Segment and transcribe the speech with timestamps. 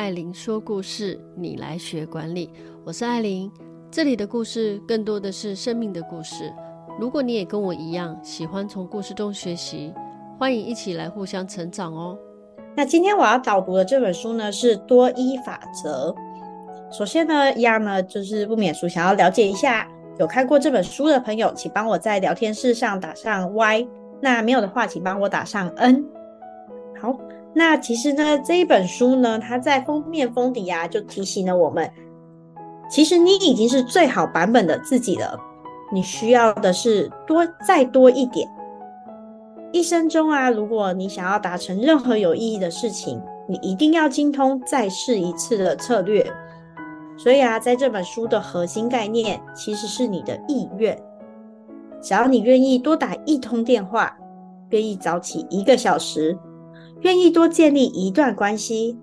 [0.00, 2.50] 艾琳说故事，你来学管理。
[2.86, 3.52] 我是艾琳，
[3.90, 6.50] 这里的故事更多的是生命的故事。
[6.98, 9.92] 如果你也跟我一样喜欢从故事中学习，
[10.38, 12.18] 欢迎一起来互相成长哦。
[12.74, 16.14] 那今天我要导读的这本书呢，是多一法则。
[16.90, 19.86] 首先呢，一样呢，就是不免俗，想要了解一下
[20.18, 23.86] 有看过这本书的朋友，请帮我在聊天室上打上 Y。
[24.18, 26.02] 那没有的话，请帮我打上 N。
[26.98, 27.14] 好。
[27.52, 31.90] 那其实呢，这一本书呢，它在封面封底啊，就提醒了我们，
[32.88, 35.38] 其实你已经是最好版本的自己了。
[35.92, 38.48] 你需要的是多再多一点。
[39.72, 46.24] 一生中啊，如果你想要达成任何有意义的事情，你一定要精通再试一次的策略。
[47.18, 50.96] 所以啊，在这本书的核心概念，其实是你的意愿。
[52.00, 54.16] 只要你愿意多打一通电话，
[54.70, 56.38] 愿意早起一个小时。
[57.02, 58.98] 愿意多建立一段关系，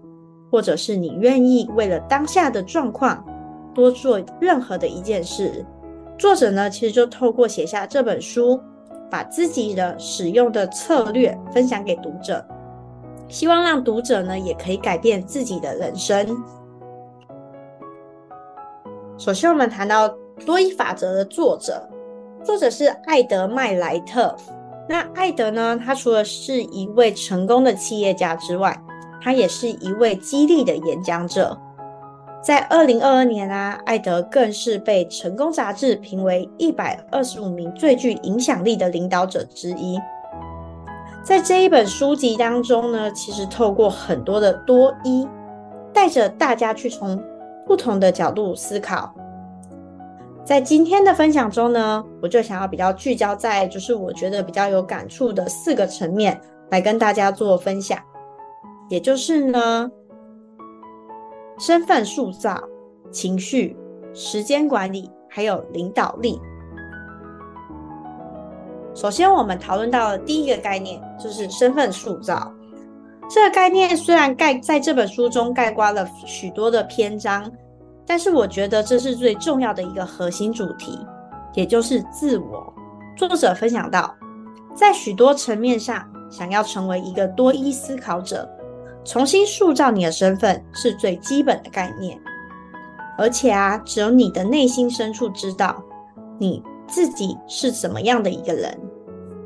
[0.51, 3.25] 或者是你愿意为了当下的状况
[3.73, 5.65] 多做任何的一件事。
[6.17, 8.59] 作者呢，其实就透过写下这本书，
[9.09, 12.45] 把自己的使用的策略分享给读者，
[13.27, 16.37] 希望让读者呢也可以改变自己的人生。
[19.17, 20.07] 首先，我们谈到
[20.45, 21.87] 多一法则的作者，
[22.43, 24.35] 作者是艾德麦莱特。
[24.89, 25.77] 那艾德呢？
[25.83, 28.81] 他除了是一位成功的企业家之外，
[29.21, 31.57] 他也是一位激励的演讲者。
[32.41, 39.99] 在二零二二年啊，艾德更是被《成功》杂志评为一百二十五名最具影响力的领导者之一。
[41.21, 45.27] 在这一本书籍当中呢，其实透过很多的多一，
[45.91, 47.21] 带着大家去从
[47.65, 49.13] 不同的角度思考。
[50.47, 56.39] 在今天的分享中呢，我就想要比较聚焦在，就是我觉得比较有感触的四个层面
[56.71, 57.99] 来跟大家做分享，
[58.87, 59.91] 也就是呢，
[61.59, 62.57] 身份塑造、
[63.11, 63.75] 情绪、
[64.13, 66.39] 时间管理，还有领导力。
[68.95, 72.49] 首先，我们讨论到的第一个概念就是身份塑造。
[73.29, 77.51] 这个概念虽然概在这本书中概括了许多的篇章。
[78.07, 81.05] 但是我觉得这是最重要的一个核心主题，
[81.53, 82.73] 也就是自我。
[83.17, 84.15] 作者分享到，
[84.73, 88.49] 在许多层面上，想要成为一个多一思考者，
[89.03, 92.17] 重新塑造你的身份是最基本的概念。
[93.17, 95.83] 而且啊，只有你的内心深处知道
[96.39, 98.79] 你自己是怎么样的一个人。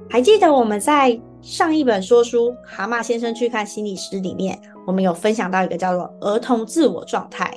[0.09, 7.51] 还记得我们在上一本说书《蛤蟆先生去看心理师》里面，我们有分享到一个叫做儿童自我状态。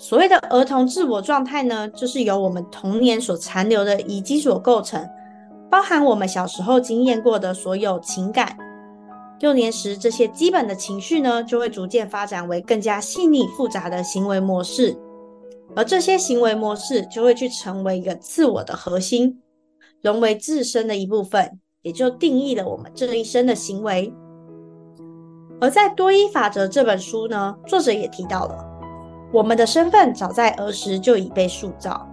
[0.00, 5.06] 所谓的儿童自我状态呢，就是由我们童年所残留的遗迹所构成，
[5.70, 8.56] 包含我们小时候经验过的所有情感。
[9.40, 14.96] 幼年时这些基本的情绪呢，就会逐渐发展为更加细腻复杂的行为模式，
[15.76, 19.38] 而这些行为模式就会去成为一个自我的核心，
[20.00, 24.10] 融为自身的一部分，也就定义了我们这一生的行为。
[25.60, 28.69] 而在《多一法则》这本书呢，作者也提到了。
[29.32, 32.04] 我们的身份早在儿时就已被塑造，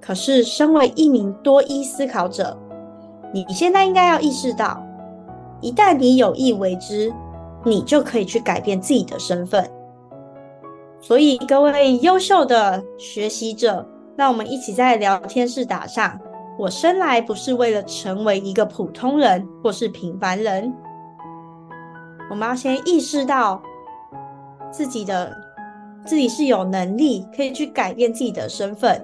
[0.00, 2.56] 可是身为一名多一思考者，
[3.30, 4.82] 你现在应该要意识到，
[5.60, 7.12] 一旦你有意为之，
[7.62, 9.70] 你就可以去改变自己的身份。
[10.98, 16.18] 所以，各位优秀的学习者，让我们一起在聊天室打上：
[16.58, 20.72] 我生来不是为了成为一个普通人或是平凡人。
[22.30, 23.60] 我们要先意识到
[24.70, 25.49] 自己的。
[26.04, 29.00] 自己是有能力可以去改变自己的身份，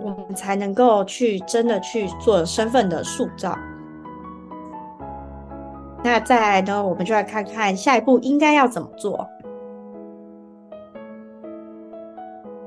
[0.00, 3.56] 我们才能够去真的去做身份的塑造。
[6.02, 9.28] 那再来呢，我们就来看看下一步应该要怎么做。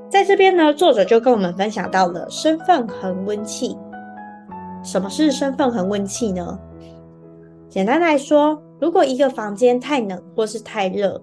[0.08, 3.76] 在这边呢，作者就跟我们分享到了身份恒温器。
[4.84, 6.58] 什么是身份恒温器呢？
[7.68, 11.18] 简单来说，如果一个房间太冷或是太热，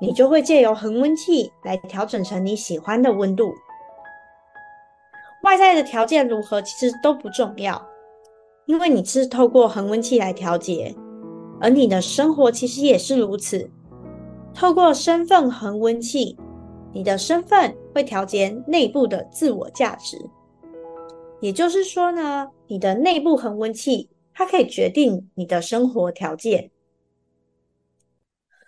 [0.00, 3.52] 你就会借由恒温器来调整成你喜欢的温度。
[5.42, 7.80] 外在的条件如何，其实都不重要，
[8.66, 10.94] 因为你是透过恒温器来调节，
[11.60, 13.70] 而你的生活其实也是如此。
[14.54, 16.36] 透过身份恒温器，
[16.92, 20.16] 你的身份会调节内部的自我价值。
[21.40, 26.70] 也就是说呢，你的内部恒温器，它可以决定你的生活条件。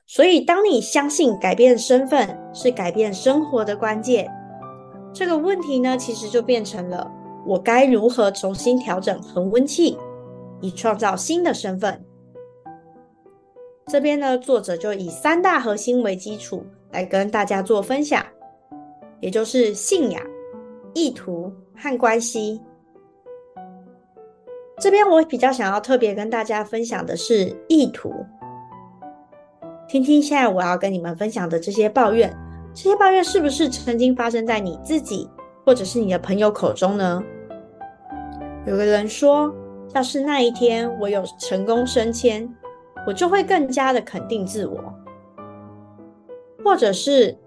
[0.06, 4.30] 所以，当你相信改变身份是改变生活的关键，
[5.12, 7.10] 这个问题呢，其实就变成了
[7.44, 9.98] 我该如何重新调整恒温器，
[10.60, 12.00] 以创造新的身份。
[13.88, 18.24] 这边呢，作者就以三大核心为基础来跟大家做分享，
[19.20, 20.22] 也就是信仰、
[20.94, 22.60] 意图和关系。
[24.78, 28.12] 这边我比较想要特别跟大家分享的是意图，
[29.88, 32.36] 听听现在我要跟你们分享的这些抱怨，
[32.74, 35.28] 这些抱怨是不是曾经发生在你自己
[35.64, 37.22] 或者是你的朋友口中呢？
[38.66, 39.54] 有个人说，
[39.94, 42.52] 要是那一天我有成功升迁，
[43.06, 44.92] 我就会更加的肯定自我。
[46.64, 47.38] 或者是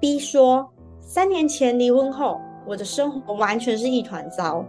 [0.00, 0.66] B 说，
[1.02, 4.64] 三年前离婚后，我的生活完全是一团糟。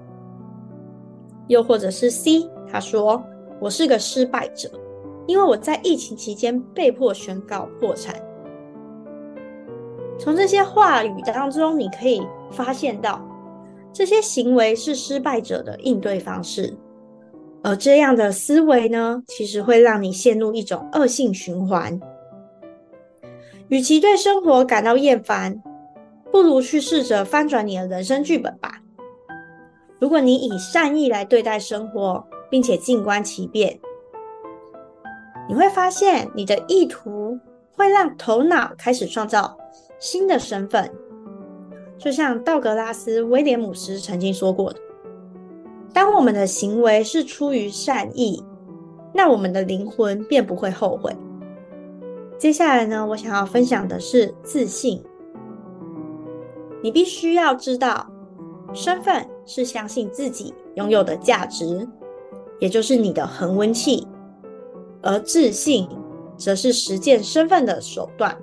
[1.47, 3.23] 又或者是 C，他说
[3.62, 4.69] 我是个失败者，
[5.27, 8.15] 因为我在疫情期间被迫宣告破产。
[10.19, 12.21] 从这些话语当中，你可以
[12.51, 13.19] 发现到，
[13.91, 16.75] 这些行为是失败者的应对方式，
[17.63, 22.00] 而这样的思维呢，其实会让你陷入一种恶性循环。
[23.69, 25.62] 与其对生活感到厌烦，
[26.31, 28.81] 不如去试着翻转你的人生剧本吧。
[30.00, 33.79] 如果你以善意来对待生活，并且静观其变，
[35.48, 37.38] 你会发现你的意图
[37.76, 39.58] 会让头脑开始创造
[40.00, 40.92] 新的身份。
[41.98, 44.80] 就像道格拉斯·威廉姆斯曾经说过的
[45.94, 48.44] ：“当我们的行为是出于善意，
[49.14, 51.16] 那我们的灵魂便不会后悔。”
[52.40, 55.04] 接下来呢，我想要分享的是自信。
[56.82, 58.08] 你必须要知道，
[58.74, 59.26] 身份。
[59.44, 61.86] 是相信自己拥有的价值，
[62.60, 64.08] 也就是你的恒温器；
[65.01, 65.88] 而自信
[66.38, 68.38] 则是实践身份的手段。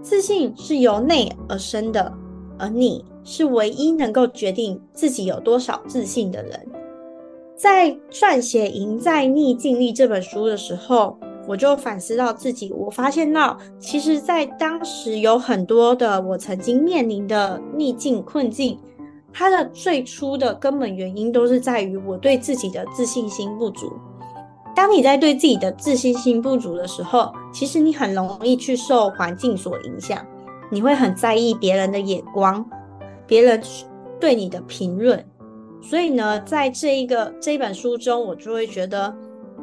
[0.00, 2.12] 自信是由内而生的，
[2.58, 6.66] 而你是唯一能够决定自己有多少自信的人。
[7.54, 18.78] 在撰写《赢在逆境力》这本书的时候，我就反思到自己，我发现到，其实，在当时有很多的我曾经面临的逆境困境。
[19.30, 23.92] 它的最初的根本原因都是在于我对自己的自信心不足。
[24.78, 30.24] 当你在对自己的自信心不足的时候，其实你很容易去受环境所影响，
[30.70, 32.64] 你会很在意别人的眼光，
[33.26, 33.60] 别人
[34.20, 35.26] 对你的评论。
[35.82, 39.12] 所以呢，在这一个这一本书中，我就会觉得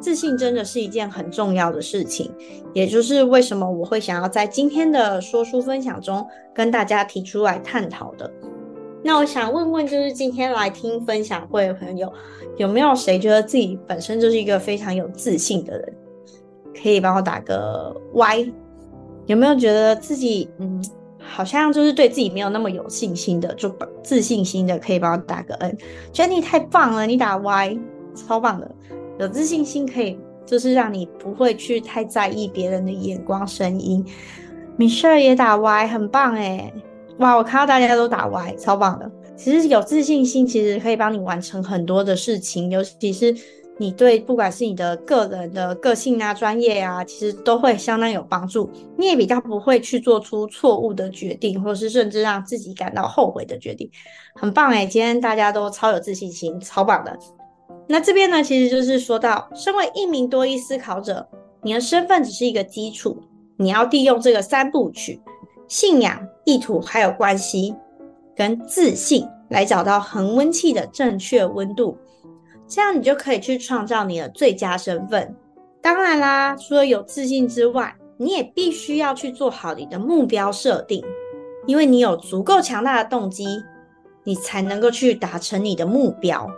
[0.00, 2.30] 自信真的是一件很重要的事情。
[2.74, 6.22] 也就是为什么我会想要在今天的说书分享中
[6.54, 8.30] 跟大家提出来探讨的。
[9.02, 12.12] 那我想问问，就是今天来听分享会的朋友，
[12.56, 15.94] 有没有谁觉得自己本身就是一个非常有自信的人？
[16.82, 18.52] 可以帮我打个 Y。
[19.26, 20.80] 有没有觉得自己嗯，
[21.18, 25.76] 好像就是对自己没有那么有信心的，就自信心的，可以帮我打个 N。
[26.12, 27.78] 觉得你太棒了，你打 Y，
[28.14, 28.70] 超棒的。
[29.18, 34.04] 有自信心可以就是让你不会去太在意别人的眼光声音。
[34.76, 36.72] 米 i 也打 Y，很棒诶。
[37.18, 39.10] 哇，我看到大家都打 Y，超棒的。
[39.36, 43.34] 其实有自信心，其实可以帮你完成很多的事情，尤其是
[43.78, 48.70] 你对不管是你的个人的个性啊、专业啊，其实都会相当有帮助。
[48.96, 53.90] 你也比较不会去做出错误的决定，或是甚至让自己感到后悔的决定。
[54.34, 57.16] 很棒诶，今天大家都超有自信心，超棒的。
[57.86, 61.28] 那这边呢，其实就是说到，身为一名多益思考者，
[61.62, 63.16] 你的身份只是一个基础，
[63.58, 65.20] 你要利用这个三部曲。
[65.68, 67.74] 信仰、意图还有关系，
[68.36, 71.96] 跟自信来找到恒温器的正确温度，
[72.68, 75.34] 这样你就可以去创造你的最佳身份。
[75.80, 81.04] 当然啦，除了有自信之外，你也必须要去做好你的目标设定，
[81.66, 83.46] 因为你有足够强大的动机，
[84.24, 86.50] 你才能够去达成你的目标。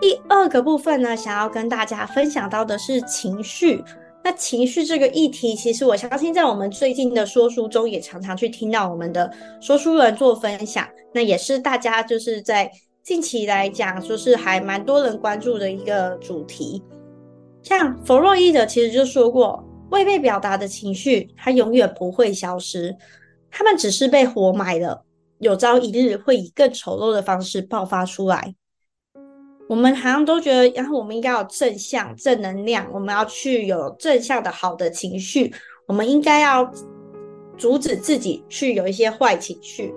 [0.00, 3.84] 第二个部分呢，想要跟大家分享到的是情绪。
[4.24, 10.88] 那情绪这个议题，其实我相信在我们最近的说书中，也常常去听到我们的说书人做分享。
[11.12, 12.70] 那也是大家就是在
[13.02, 16.82] 近期来讲，就是还蛮多人关注的一个主题。
[17.62, 22.96] 像弗洛伊德其实就说过，未被表达的情绪，它永远不会消失，
[23.50, 25.04] 他们只是被活埋了，
[25.40, 28.54] 有朝一日会以更丑陋的方式爆发出来。
[29.68, 35.52] 我们好像都觉得，然后我们应该有正向、正能量，我们要去有正向的好的情绪，
[35.86, 36.70] 我们应该要
[37.56, 39.94] 阻止自己去有一些坏情绪。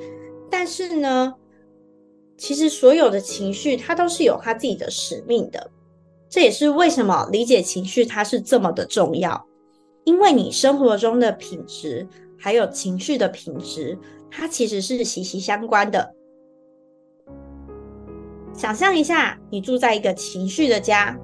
[0.50, 1.34] 但是呢，
[2.38, 5.72] 其实所有的情绪它都是有它自己的使命的。
[6.30, 9.46] 这也是为什么理解情绪它是这么的重要，
[10.06, 12.08] 因为你生活中的品质
[12.40, 13.98] 还有情绪的品质，
[14.32, 16.15] 它其实是息息相关的。
[18.56, 21.18] 想象一下，你住在一个情绪的家，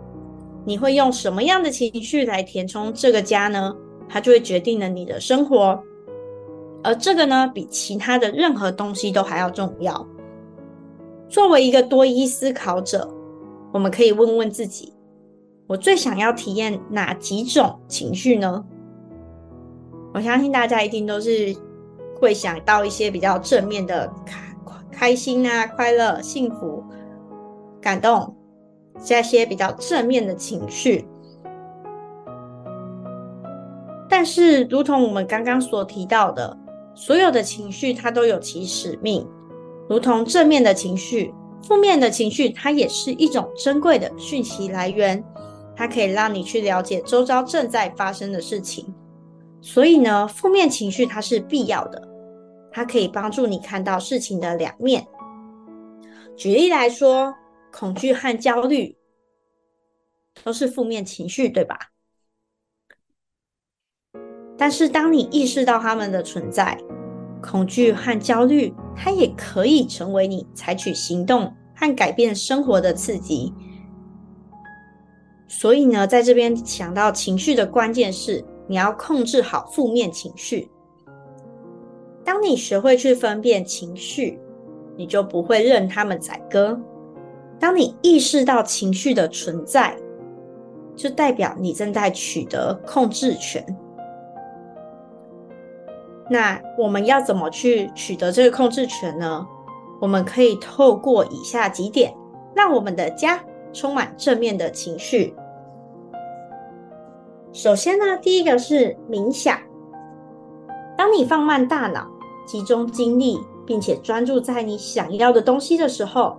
[0.66, 3.74] 你会用什么样的情绪来填充这个家呢？
[4.10, 5.82] 它就会决定了你的生活。
[6.84, 10.06] 而这个呢，比其他的任何东西都还要重要。
[11.30, 13.10] 作为一个多益思考者，
[13.72, 14.94] 我们可以问问自己：
[15.68, 18.66] 我最想要体验哪几种情绪呢？
[20.14, 21.56] 我相信大家一定都是
[22.20, 24.56] 会想到一些比较正面的开
[24.92, 26.84] 开心啊、快乐、幸福、
[27.82, 28.36] 感动
[29.04, 31.06] 这些比较正面的情绪。
[34.08, 36.56] 但是，如同我们刚刚所提到的，
[36.94, 39.28] 所有的情绪它都有其使命，
[39.90, 41.34] 如同正面的情绪，
[41.64, 45.24] 负面的情绪它也是一种珍贵的讯息来源，
[45.76, 48.94] 它可以让你去了解周遭正在发生的事情。
[49.62, 52.08] 所以呢，负面情绪它是必要的，
[52.72, 55.08] 它可以帮助你看到事情的两面。
[56.36, 57.34] 举例来说，
[57.72, 58.98] 恐惧和焦虑
[60.44, 61.78] 都是负面情绪，对吧？
[64.58, 66.78] 但是当你意识到它们的存在，
[67.42, 73.54] 恐惧和焦虑，它也可以成为你采取行动和改变生活的刺激。
[75.48, 78.46] 所以呢，在这边想到情绪的关键是。
[78.68, 80.72] 你要控制好负面情绪。
[82.24, 84.40] 当你学会去分辨情绪，
[84.96, 86.80] 你就不会任他们宰割。
[87.62, 89.96] 当你意识到情绪的存在，
[90.96, 93.64] 就代表你正在取得控制权。
[96.28, 99.46] 那我们要怎么去取得这个控制权呢？
[100.02, 102.12] 我们可以透过以下几点，
[102.56, 103.40] 让我们的家
[103.72, 105.36] 充满正面的情绪。
[107.54, 109.60] 首先呢，第一个是冥想。
[110.98, 112.08] 当你放慢大脑，
[112.48, 116.38] 集中精力，并且专注在你想要的东西的时候，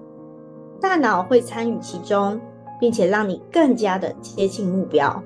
[0.83, 2.41] 大脑会参与其中，
[2.81, 5.23] 并且让你更加的接近目标。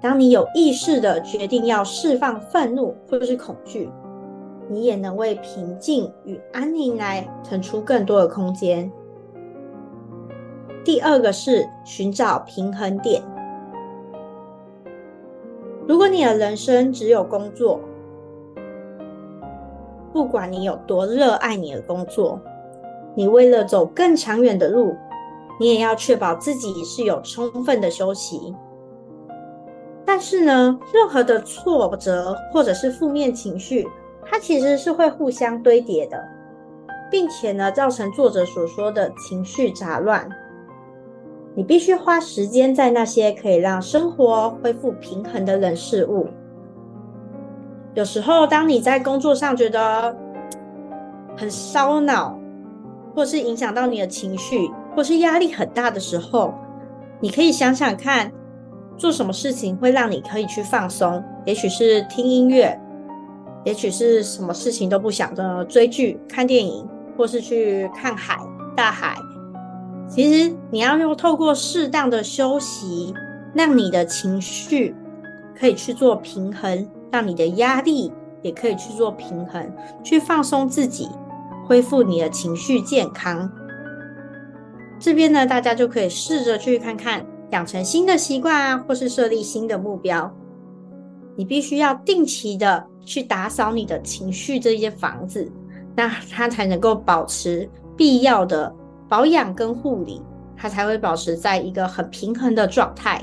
[0.00, 3.88] 当你有意识的决定要释放愤怒或者是恐惧，
[4.68, 8.90] 你也能为平静与安宁来腾出更多的空间。
[10.84, 13.22] 第二个是寻找平衡点。
[15.86, 17.78] 如果你的人生只有工作，
[20.12, 22.40] 不管你有多热爱你的工作，
[23.14, 24.96] 你为了走更长远的路，
[25.60, 28.54] 你也要确保自己是有充分的休息。
[30.04, 33.88] 但是呢，任何的挫折或者是负面情绪，
[34.24, 36.22] 它其实是会互相堆叠的，
[37.10, 40.28] 并且呢，造成作者所说的情绪杂乱。
[41.54, 46.26] 你必须花时间在那些可以让生活恢复平衡的人事物。
[47.94, 50.16] 有时候，当你在工作上觉得
[51.36, 52.38] 很烧脑，
[53.14, 56.54] 或是影响到你的情绪，或是压力很大的时候，
[57.20, 58.32] 你可以想想看，
[58.96, 61.22] 做什么事情会让你可以去放松？
[61.44, 62.78] 也许是听音乐，
[63.64, 68.38] 也许是什么事情都不想的追剧、看电影，或是去看海、
[68.76, 69.14] 大海。
[70.08, 73.14] 其实你要用透过适当的休息，
[73.54, 74.94] 让你的情绪
[75.58, 79.70] 可以去做平衡，让你的压力也可以去做平衡，
[80.02, 81.08] 去放松自己，
[81.66, 83.50] 恢复你的情绪健康。
[84.98, 90.32] 这边呢，大家就可以试着去看看，养成新的习惯啊，或是设立新的目标。
[91.36, 95.50] 你必须要定期的去打扫你的情绪这些房子，
[95.96, 98.74] 那它才能够保持必要的。
[99.08, 100.22] 保养跟护理，
[100.56, 103.22] 它才会保持在一个很平衡的状态。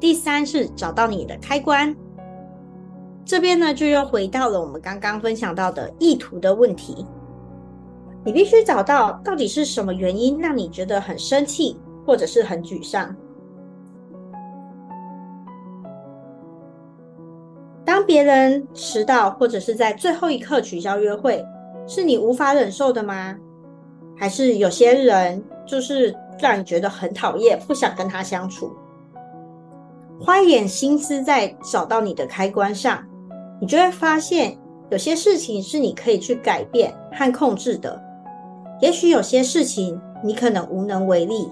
[0.00, 1.94] 第三是找到你的开关，
[3.26, 7.04] 这边呢就又回到了我们刚刚分享到的意图的问题。
[8.24, 13.14] 你必须找到到底是什么原因让你觉得很生气，或者是很沮丧。
[17.84, 21.44] 当别人迟到，或者是在最后一刻取消约会，
[21.86, 23.36] 是你无法忍受的吗？
[24.16, 28.72] 还是有些人就是让你觉得很讨厌，不想跟他相处。
[30.20, 33.04] 花一点心思在找到你的开关上，
[33.60, 34.56] 你就会发现
[34.90, 38.00] 有些事情是你可以去改变和控制的。
[38.80, 41.48] 也许有些事情你可能无能为力，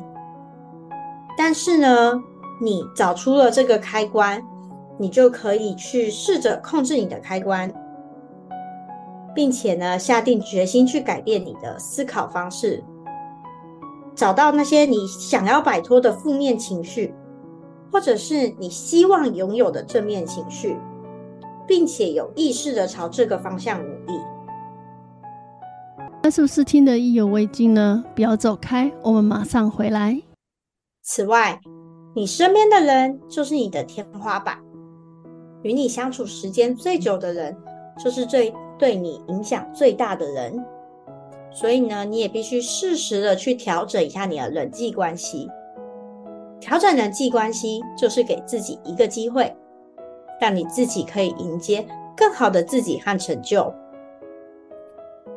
[1.36, 2.12] 但是呢，
[2.60, 4.42] 你找出了这个开关，
[4.98, 7.72] 你就可以去试着控制你的开关。
[9.34, 12.84] 并且呢，下定决心去改变你的思考方式，
[14.14, 17.12] 找到那些你想要摆脱的负面情绪，
[17.90, 20.76] 或者是你希望拥有的正面情绪，
[21.66, 24.12] 并且有意识的朝这个方向努力。
[26.22, 28.02] 那是不是听得意犹未尽呢？
[28.14, 30.20] 不要走开，我们马上回来。
[31.02, 31.60] 此外，
[32.14, 34.58] 你身边的人就是你的天花板，
[35.62, 37.54] 与你相处时间最久的人，
[38.02, 40.64] 就是最对你影响最大的人。
[41.52, 45.48] 所以呢，你也必须适时的去调整一下你的人际关系。
[46.58, 49.54] 调整人际关系，就是给自己一个机会，
[50.40, 51.86] 让你自己可以迎接
[52.16, 53.72] 更好的自己和成就。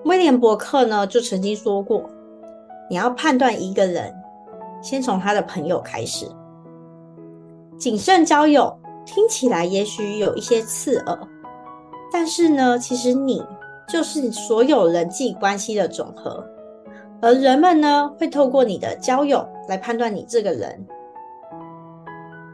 [0.06, 2.10] 威廉伯克呢，就曾经说过，
[2.90, 4.14] 你要判断一个人，
[4.82, 6.26] 先从他的朋友开始。
[7.78, 8.76] 谨慎交友
[9.06, 11.20] 听起来也许有一些刺耳，
[12.12, 13.44] 但是呢，其实你
[13.88, 16.44] 就是所有人际关系的总和，
[17.22, 20.86] 而人们呢，会透过你的交友来判断你这个人。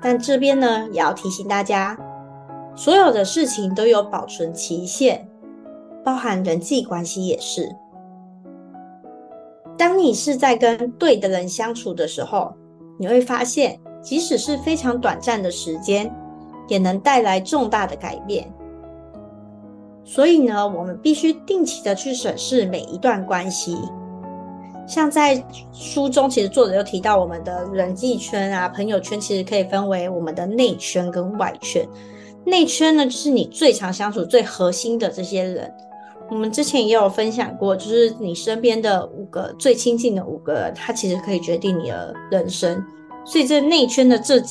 [0.01, 1.97] 但这边呢，也要提醒大家，
[2.75, 5.27] 所有的事情都有保存期限，
[6.03, 7.69] 包含人际关系也是。
[9.77, 12.53] 当你是在跟对的人相处的时候，
[12.99, 13.79] 你会发现。
[14.03, 16.13] 即使是非常短暂的时间，
[16.67, 18.53] 也能带来重大的改变。
[20.03, 23.77] 所以呢，我们必须定期的去审视每一段关系。
[24.85, 31.87] 像在书中，其实作者又提到，我们的人际圈啊、朋友圈，其实可以分为我们的内圈跟外圈。
[32.45, 35.73] 内圈呢，就是你最常相处、最核心的这些人。
[36.29, 42.83] 我们之前也有分享过，就是你身边的五个最亲近的五个人，他其实可以决定你的人生。
[43.25, 44.41] 所以，这内圈的这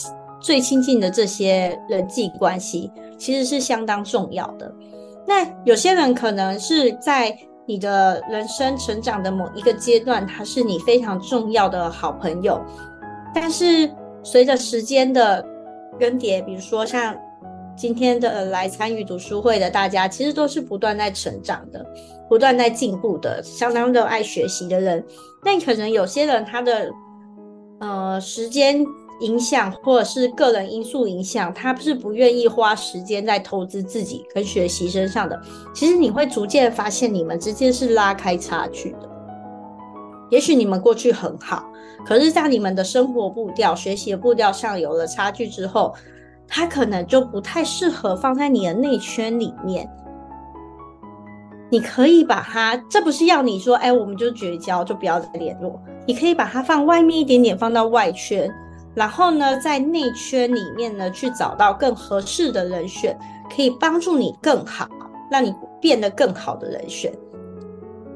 [0.40, 4.72] 最亲近的这些人际关系，其实是相当重要的。
[5.26, 12.60] 那有些人可能是在你的人生成长的某一个阶段，他是你非常重要的好朋友。
[13.34, 13.90] 但是，
[14.22, 15.44] 随着时间的
[15.98, 17.16] 更迭，比如说像
[17.76, 21.84] 今天的来参与读书会的大家，其实都是不断在成长的，
[22.28, 25.04] 不断在进步的，相当热爱学习的人。
[25.42, 26.90] 但可能有些人他的。
[27.84, 28.86] 呃，时间
[29.22, 35.36] 影响或者是个人因素影响，他是不愿意花时间在投资自己跟学习身上的。
[35.74, 39.10] 其实你会逐渐发现，你们之间是拉开差距的。
[40.30, 41.64] 也许你们过去很好，
[42.06, 45.92] 可是，在你们的生活步调、学习的步调上有了差距之后，
[46.46, 49.88] 他可能就不太适合放在你的内圈里面。
[51.70, 55.80] 你可以把它，这不是要你说，哎，我们就绝交，就不要再联络。
[56.06, 58.52] 你可以把它放外面一点点，放到外圈，
[58.94, 63.18] 然后呢，在内圈里面呢，去找到更合适的人选，
[63.54, 64.86] 可以帮助你更好，
[65.30, 67.12] 让你变得更好的人选。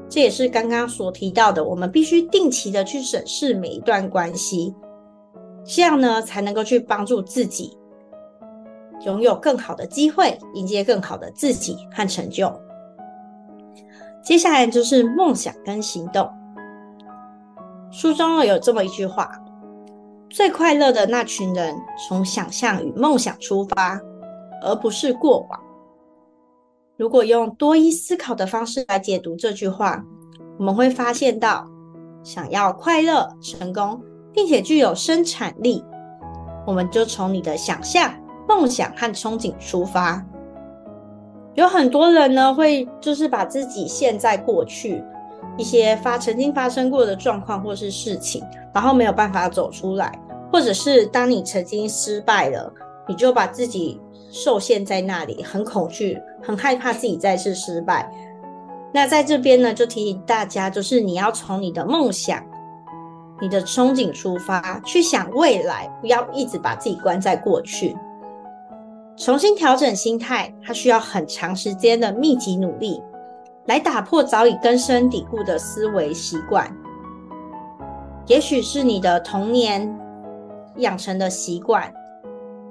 [0.09, 4.73] 这也是刚刚所提到的，我们必须定期的去审视每一段关系，
[5.65, 7.76] 这样呢，才能够去帮助自己
[9.07, 12.53] 拥有更好的机会，迎接更好的自己和成就。
[14.21, 16.29] 接下来就是梦想跟行动。
[17.89, 19.31] 书中有这么一句话
[20.29, 21.73] ：“最快乐的那群人，
[22.07, 23.97] 从想象与梦想出发，
[24.61, 25.59] 而不是过往。”
[26.97, 30.03] 如果用多一思考的方式来解读这句话，
[30.59, 31.65] 我们会发现到，
[32.23, 34.01] 想要快乐、成功，
[34.33, 35.81] 并且具有生产力，
[36.65, 38.11] 我们就从你的想象、
[38.47, 40.23] 梦想和憧憬出发。
[41.55, 45.03] 有很多人呢，会就是把自己陷在过去。
[45.57, 50.19] 一些发曾经发生过的状况或是事情，然后没有办法走出来，
[50.51, 52.71] 或者是当你曾经失败了，
[53.07, 53.99] 你就把自己
[54.31, 58.07] 受限在那里，很恐惧，很害怕自己再次失败。
[58.93, 62.43] 那在这边呢，就提醒大家，就是你要从你的梦想、
[63.41, 67.97] 你的憧憬出发，去想未来，不要一直把自己关在过去，
[69.17, 73.01] 重新调整心态，它需要很长时间的密集努力。
[73.65, 76.73] 来打破早已根深蒂固的思维习惯，
[78.25, 79.93] 也许是你的童年
[80.77, 81.93] 养成的习惯，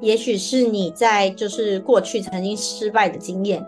[0.00, 3.62] 也许是你在就是过去曾经失败的经验，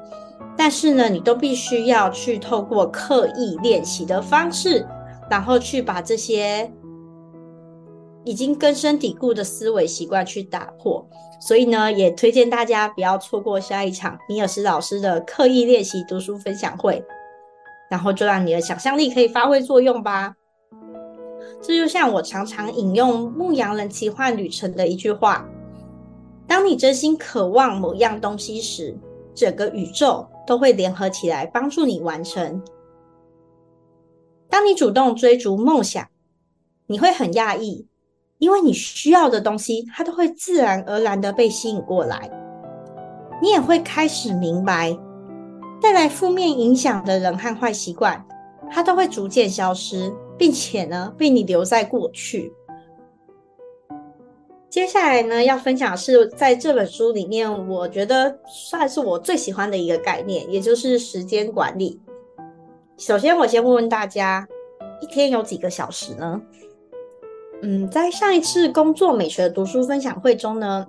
[0.57, 4.87] 但是呢，你都必须要去透过刻意练习的方式，
[5.29, 6.73] 然后去把这些
[8.29, 11.09] 已经根深蒂固的思维习惯去打破。
[11.41, 17.03] 所以呢，也推荐大家不要错过下一场米尔斯老师的刻意练习读书分享会。
[17.91, 20.35] 然后就让你的想象力可以发挥作用吧。
[21.63, 25.49] 这就像我常常引用《牧羊人奇幻旅程》的一句话：
[26.47, 28.95] 当你真心渴望某样东西时，
[29.35, 32.63] 整个宇宙都会联合起来帮助你完成。
[34.51, 36.07] 当你主动追逐梦想，
[36.87, 37.87] 你会很讶异，
[38.39, 42.31] 因为你需要的东西，它都会自然而然的被吸引过来。
[43.43, 44.97] 你也会开始明白。
[45.81, 48.25] 带来负面影响的人和坏习惯，
[48.69, 52.53] 它都会逐渐消失，并且呢，被你留在过去。
[54.69, 62.01] 接下来呢，要分享是在这本书里面，我觉得算是我最喜欢的一个概念，也就是时间管理。
[62.97, 64.47] 首先，我先问问大家，
[65.01, 66.43] 一天有几个小时呢？
[67.63, 70.87] 嗯，在上一次工作美学读书分享会中呢，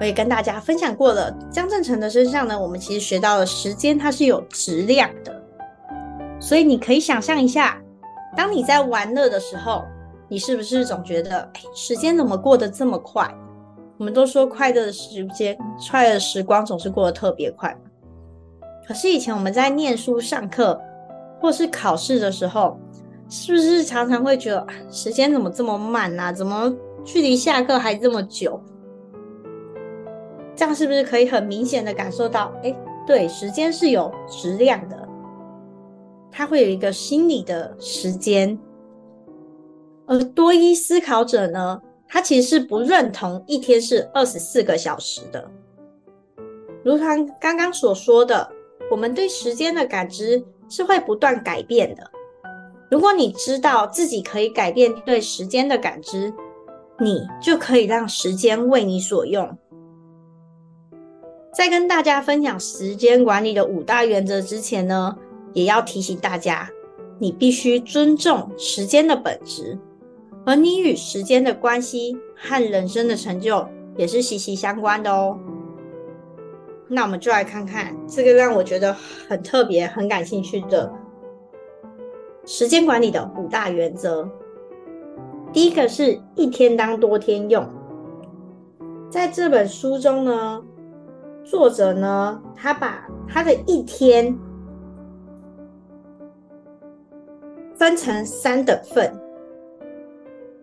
[0.00, 1.30] 我也跟大家分享过了。
[1.50, 5.42] 江振成的身上呢，我们其实学到了时间它是有质量的，
[6.38, 7.80] 所以你可以想象一下，
[8.36, 9.84] 当你在玩乐的时候。
[10.26, 13.30] 你是不是总觉得，哎，时间怎么过得这么快？
[13.98, 15.56] 我们都说快乐的时间，
[15.90, 17.76] 快乐的时光总是过得特别快。
[18.88, 20.80] 可是以前我们在念书、上课
[21.40, 22.76] 或是考试的时候，
[23.36, 26.32] 是不是常常会觉得时间怎么这么慢啊？
[26.32, 26.72] 怎么
[27.04, 28.60] 距离下课还这么久？
[30.54, 32.72] 这样是不是可以很明显的感受到，哎，
[33.04, 35.08] 对，时间是有质量的，
[36.30, 38.56] 它会有一个心理的时间。
[40.06, 45.50] 而多益思考者呢，他其实是不认同一天是二十四个小时的。
[46.84, 48.48] 如同刚刚所说的，
[48.92, 52.10] 我们对时间的感知是会不断改变的。
[52.94, 56.32] 如果你知道自己可以改变对时间的感知，
[57.00, 59.58] 你就可以让时间为你所用。
[61.52, 65.16] 在跟大家分享时间管理的五大原则之前呢，
[65.54, 66.70] 也要提醒大家，
[67.18, 69.76] 你必须尊重时间的本质。
[70.46, 75.36] 而你与时间的关系和人生的成就也是息息相关的哦。
[76.86, 78.94] 那我们就来看看这个让我觉得
[79.28, 80.88] 很特别、很感兴趣的
[82.46, 84.28] 时间管理的五大原则。
[85.52, 87.66] 第一个是一天当多天用。
[89.10, 90.62] 在这本书中呢，
[91.44, 94.36] 作者呢，他把他的一天
[97.74, 99.12] 分成三等份。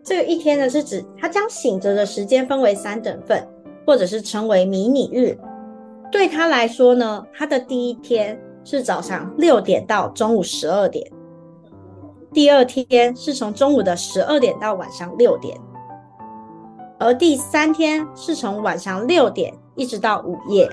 [0.03, 3.47] 这个一天呢，是指他将醒着的时间分为三等份，
[3.85, 5.37] 或者是称为迷你日。
[6.11, 11.09] 对他来说呢，他的第一天是早上六点到中午十二点，
[12.33, 15.59] 第二天是从中午的十二点到晚上六点，
[16.97, 20.69] 而第三天是从晚上六点一直到午夜。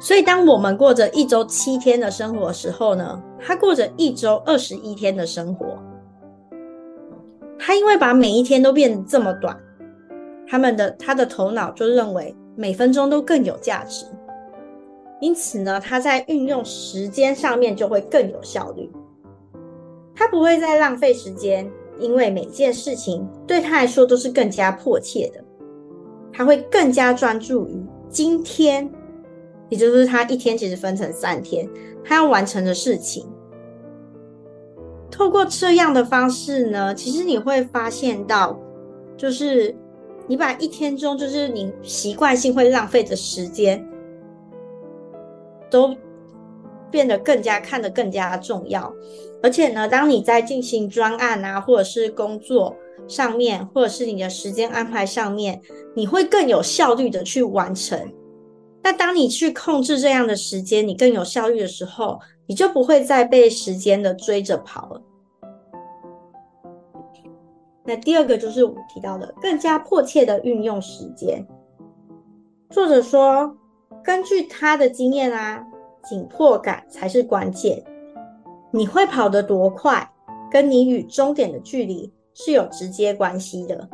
[0.00, 5.78] 所以，当我们过着一周七天的生活时候呢，他过着一周二十一天的生活。
[7.56, 9.56] 他因为把每一天都变得这么短，
[10.48, 14.06] 他们的他的头脑就认为每分钟都更有价值，
[15.20, 18.90] 因此呢，他在运用时间上面就会更有效率。
[20.20, 21.66] 他不会再浪费时间，
[21.98, 25.42] 因为每件事情对他来说都是更加迫切的。
[26.30, 28.92] 他会更加专注于今天，
[29.70, 31.66] 也就是他一天其实分成三天，
[32.04, 33.26] 他要完成的事情。
[35.10, 38.60] 透过这样的方式呢，其实你会发现到，
[39.16, 39.74] 就是
[40.26, 43.82] 你把一天中就是你习惯性会浪费的时间，
[45.70, 45.96] 都
[46.90, 48.92] 变得更加看得更加重要。
[49.42, 52.76] 而且呢，当你在进行专案啊，或者是工作
[53.08, 55.60] 上面，或者是你的时间安排上面，
[55.96, 58.12] 你会更有效率的去完成。
[58.82, 65.02] 那当你去控制这样的时间，你更有效率的时候，你就不会再被时间的追着跑了。
[67.84, 71.44] 那第二个就是我们提到的更加迫切的运用时间。
[72.70, 73.56] 作者说，
[74.04, 75.64] 根据他的经验啊，
[76.04, 77.82] 紧迫感才是关键。
[78.70, 80.10] 你会跑得多快，
[80.50, 83.88] 跟你与终点的距离是有直接关系的。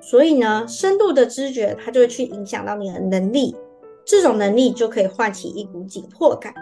[0.00, 3.56] 所以呢，深度的知觉它就会去影响到你的能力，
[4.04, 6.54] 这种能力就可以唤起一股紧迫感，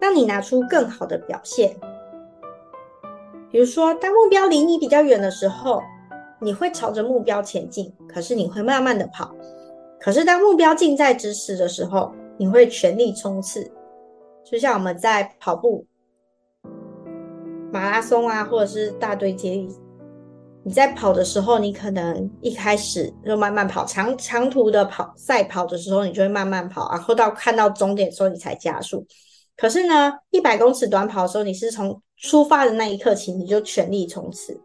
[0.00, 1.76] 让你拿出更好的表现。
[3.50, 5.80] 比如说，当目标离你比较远的时候，
[6.40, 9.32] 你会朝着目标前进，可是你会慢慢的跑。
[10.00, 13.70] 可是当目标近在咫尺的时候，你会全力冲刺。
[14.44, 15.86] 就像我们在跑步、
[17.72, 19.68] 马拉松啊，或者是大队接力，
[20.64, 29.06] 你在跑的时候，你可能一开始就慢慢跑，长长途的跑赛跑的时候，你就会慢慢跑，然后到看到终点的时候，你才加速。
[29.56, 34.60] 可是呢，一百公尺短跑的时候，你是从出发的那一刻起，你就全力冲刺，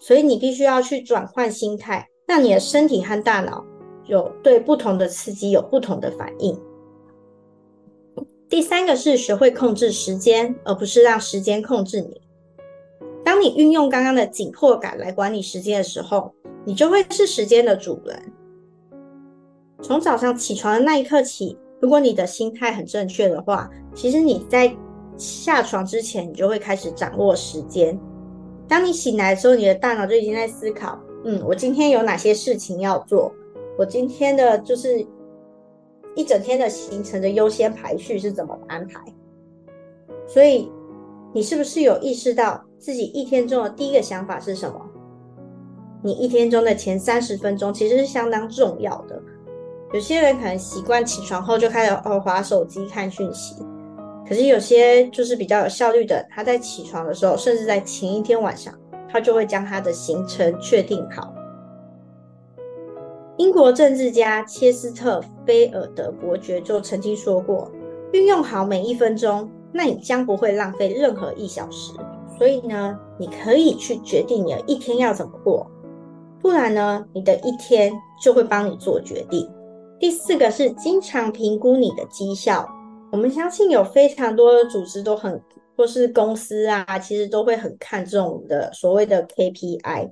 [0.00, 3.64] 所以你必须要去转换心态，让你的身体和大脑
[4.06, 6.58] 有对不同的刺激有不同的反应。
[8.48, 12.20] 第三个是学会控制时间，而不是让时间控制你。
[13.22, 16.32] 当你运用刚刚的紧迫感来管理时间的时候，
[16.64, 18.32] 你就会是时间的主人。
[19.82, 24.74] 从早上起床的那一刻起，如果你的心态很正确的话，其实你在
[25.18, 27.98] 下床之前，你就会开始掌握时间。
[28.66, 33.30] 当你醒来的时候，你的大脑就已经在思考：嗯，我今天有哪些事情要做？
[33.78, 35.06] 我今天的就是
[36.18, 39.00] 一整天的行程的优先排序是怎么安排？
[40.26, 40.68] 所以，
[41.32, 44.84] 你是不是有意识到自己一天中的第一个想法是什么？
[46.02, 49.22] 你一天中的前三十分钟其实是相当重要的。
[49.92, 53.54] 有些人可能习惯起床后就开始哦滑手机看讯息。
[54.28, 58.74] 可是有些就是比较有效率的，他在起床的时候，甚至在前一天晚上，
[59.08, 61.32] 他就会将他的行程确定好。
[63.38, 67.70] 英国政治家切斯特菲尔德伯爵就曾经说过
[68.12, 71.92] ：“运用好每一分钟，那你将不会浪费任何一小时。”
[72.36, 75.64] 所以呢，你可以去决定你的一天要怎么过，
[76.40, 79.48] 不然呢，你的一天就会帮你做决定。
[80.00, 82.68] 第四个是经常评估你的绩效。
[83.12, 85.40] 我们相信有非常多的组织都很，
[85.76, 90.10] 或是公司啊，其实都会很看重的所谓的 KPI，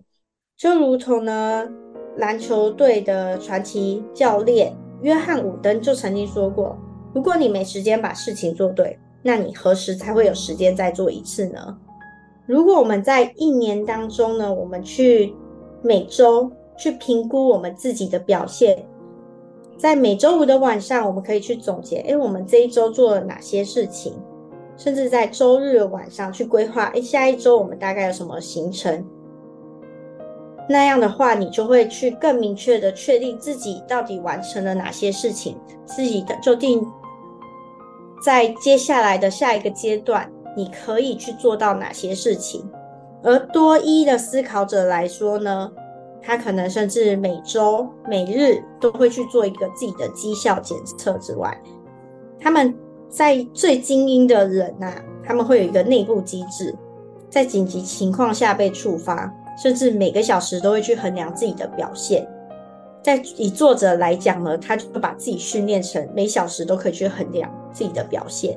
[0.56, 1.68] 就如同呢，
[2.16, 6.76] 篮球队的传奇教练约翰伍登就曾经说过：
[7.14, 11.76] 如果你没时间把事情做对，那你何时才会有时间再做一次呢？
[12.46, 15.34] 如果我们在一年当中呢，我们去
[15.82, 18.86] 每周去评估我们自己的表现。
[19.76, 24.14] 在每周五的晚上，我们可以去总结，哎，我们这一周做了哪些事情？
[24.78, 29.04] 甚至在周日的晚上去规划，哎，下一周我们大概有什么行程？
[30.68, 36.84] 那样的话，你就会去更明确的确定自己到底完成了哪些事情，自己的就定
[38.22, 42.68] 在接下来的下一个阶段，你可以去做到哪些事情。
[43.22, 45.70] 而多一的思考者来说呢，
[46.20, 51.56] 他可能甚至每周、每日都会去做一个自己的绩效检测之外，
[52.40, 52.76] 他们
[53.08, 54.92] 在最精英的人呐、
[55.24, 56.74] 他们会有一个内部机制，
[57.30, 62.28] 在紧急情况下被触发，甚至每个小时都会去衡量自己的表现。
[63.02, 68.56] 在以作者来讲呢，他就会把自己训练成每小时都可以去衡量自己的表现。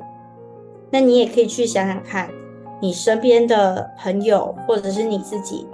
[0.90, 2.28] 那你也可以去想想看，
[2.80, 5.66] 你身边的朋友或者是你自己。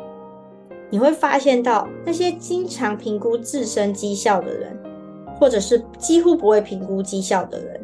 [0.91, 4.79] 你会发现到那些经常评估自身绩效的人，
[5.41, 7.81] 或者是几乎不会评估绩效的人，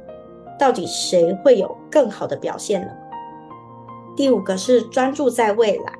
[0.58, 2.88] 到底谁会有更好的表现呢？
[4.14, 5.92] 第五个是专注在未来。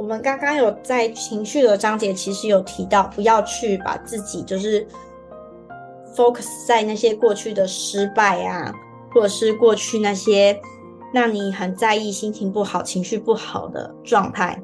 [0.00, 4.88] 我们刚刚有在情绪的章节，其实有提到，不要去把自己就是
[6.16, 8.72] focus 在那些过去的失败啊，
[9.12, 10.58] 或者是过去那些
[11.12, 14.58] 让你很在意、心情不好、情绪不好的状态。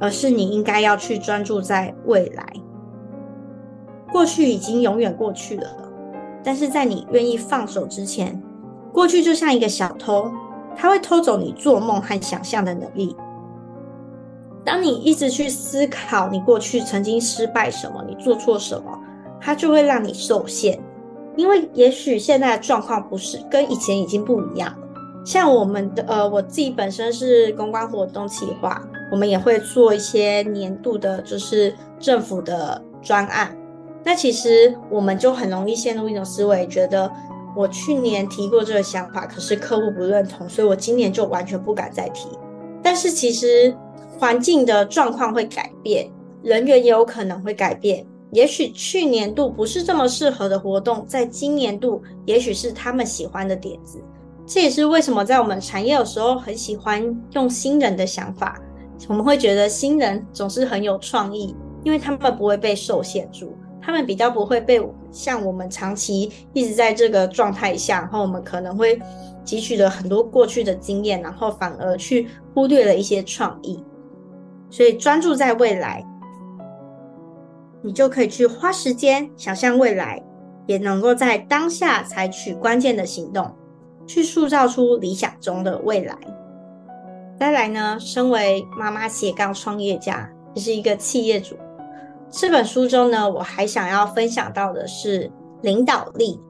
[0.00, 2.46] 而是你应该要去专注在未来。
[4.12, 5.66] 过去已经永远过去了，
[6.44, 8.40] 但是在你愿意放手之前，
[8.92, 10.30] 过去就像一个小偷，
[10.76, 13.16] 他会偷走你做梦和想象的能力。
[14.64, 18.98] 当你一直去思考你过去曾经失败什么，你做错什么，
[19.40, 20.78] 它就会让你受限。
[21.36, 24.88] 因为也许现在的状况不是跟以前已经不一样了。
[25.24, 28.82] 像我们的呃，我自己本身是公关活动企划。
[29.12, 33.56] 我们也会做一些年度的，就是政府的专案。
[34.04, 37.10] 那其实我们就很容易陷入一种思维，觉得
[37.56, 42.28] 我去年提过这个想法，可是客户不认同，所以我今年就完全不敢再提。
[42.80, 43.76] 但是其实
[44.20, 46.06] 环境的状况会改变，
[46.42, 48.06] 人员也有可能会改变。
[48.32, 53.98] 也许去年度不是这么适合的活动，在今年度也许是他们喜欢的点子。
[54.46, 57.02] 这也是为什么在我们产业有时候很喜欢
[57.32, 58.60] 用新人的想法。
[59.08, 69.00] 我们会觉得新人总是很有创意，因为他们不会被受限住，他们比较不会被像我们长期一直在这个状态下，然后我们可能会
[69.46, 73.82] 汲取了很多过去的经验，然后反而去忽略了一些创意。
[74.70, 76.04] 所以专注在未来，
[77.82, 80.22] 你就可以去花时间想象未来，
[80.66, 83.50] 也能够在当下采取关键的行动，
[84.06, 86.14] 去塑造出理想中的未来。
[87.38, 91.56] 再来呢，身为妈妈斜杠创业家，也是一个企业主。
[92.28, 95.28] 这本书中呢，我还想要分享到的是
[95.62, 96.40] 领导力。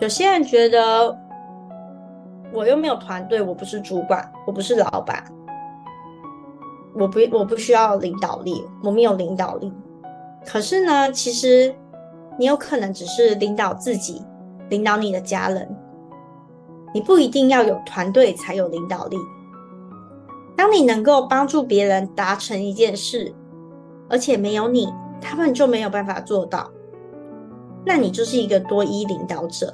[0.00, 1.16] 有些人觉得
[2.52, 5.24] 我又没有团队，我不是主管，我不是老板，
[6.94, 9.72] 我不我不需要领导力，我没有领导力。
[10.46, 11.74] 可是呢，其实
[12.38, 14.22] 你有可能只是领导自己，
[14.68, 15.68] 领导你的家人，
[16.92, 19.16] 你不一定要有团队才有领导力。
[20.56, 23.32] 当你能够帮助别人达成一件事，
[24.08, 26.70] 而且没有你，他们就没有办法做到，
[27.84, 29.72] 那你就是一个多一领导者。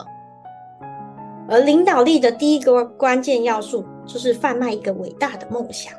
[1.48, 5.94] 而领导力的第一个关键要素，就是贩卖一个伟大的梦想。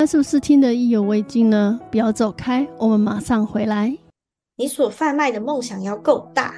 [0.00, 1.78] 那是不是听得意犹未尽呢？
[1.90, 3.94] 不要走开，我们马上回来。
[4.56, 6.54] 你所贩卖的梦想要够大，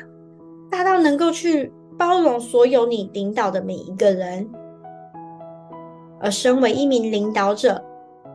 [0.71, 4.49] 大到能够去包容所有你领导的每一个人。
[6.21, 7.85] 而身为一名领导者，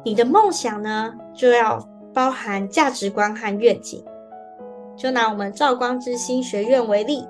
[0.03, 1.79] 你的梦想呢，就要
[2.13, 4.03] 包含价值观和愿景。
[4.97, 7.25] 就拿我们照光之星学院为例，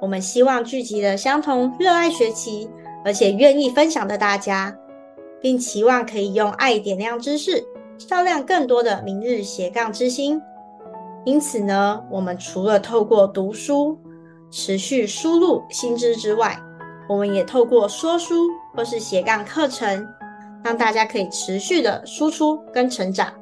[0.00, 2.70] 我们希望聚集了相同热爱学习，
[3.04, 4.74] 而且愿意分享的大家，
[5.40, 7.64] 并期望可以用爱点亮知识，
[7.98, 10.40] 照亮更多的明日斜杠之星。
[11.24, 13.98] 因此呢，我们除了透过读书
[14.50, 16.58] 持续输入新知之外，
[17.08, 20.06] 我们也透过说书或是斜杠课程，
[20.64, 23.32] 让大家可以持续的输出跟成长。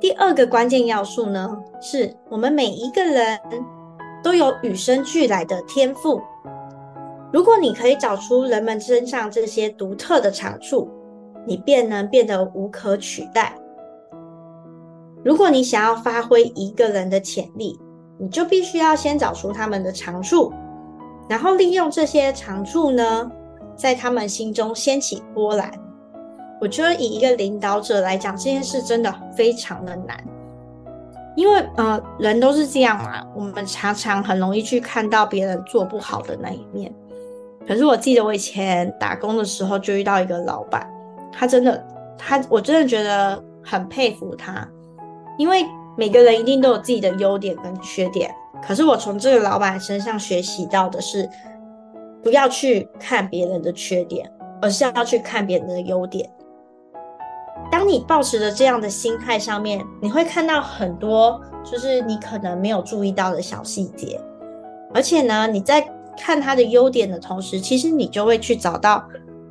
[0.00, 3.38] 第二个关键要素呢，是我们每一个人
[4.22, 6.20] 都有与生俱来的天赋。
[7.32, 10.88] 如果你可以找出人们身上这些独特的长处，
[11.46, 13.54] 你便能变得无可取代。
[15.22, 17.78] 如果你想要发挥一个人的潜力，
[18.18, 20.52] 你就必须要先找出他们的长处，
[21.28, 23.30] 然后利用这些长处呢，
[23.76, 25.70] 在他们心中掀起波澜。
[26.60, 30.22] 我觉得以一个领导者来讲，这件事真的非常的难，
[31.36, 36.92] 因为呃，人都是这样嘛，我们常常很容易去看到别人做不好的那一面。
[37.66, 40.88] 可是我记得我以前打工的时候，就遇到一个老板，
[41.30, 41.86] 他真的，
[42.18, 44.66] 他我真的觉得很佩服他，
[45.38, 45.64] 因为
[45.96, 48.34] 每个人一定都有自己的优点跟缺点。
[48.62, 51.28] 可是我从这个老板身上学习到的是，
[52.22, 56.28] 不要去看别人的缺点，而是要去看别人的优点。
[57.70, 64.20] 当你抱持着这样的心态上面，你会看到很多就是你可能没有注意到的小细节，
[64.92, 69.02] 而且呢，你在看他的优点的同时，其实你就会去找到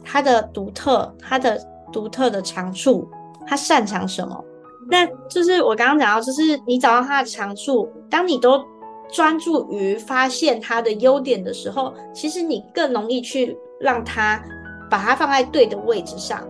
[0.03, 1.59] 他的独特，他的
[1.91, 3.07] 独特的长处，
[3.47, 4.43] 他擅长什么。
[4.91, 8.63] 那就是我刚刚讲到，就是你找到他的长处，当你都
[9.11, 14.41] 专注于发现他的优点的时候，其实你更容易去让他
[14.89, 16.47] 把他放在对的位置上。